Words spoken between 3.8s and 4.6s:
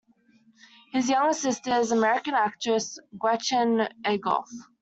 Egolf.